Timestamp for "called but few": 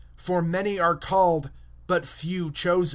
0.95-2.47